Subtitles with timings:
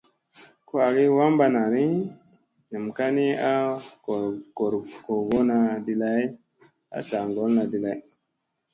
[0.67, 1.83] Ko agi wamɓa nani,
[2.71, 3.51] nam ka ni a
[5.05, 6.23] googona di lay
[6.97, 7.99] a saa ŋgolla di lay.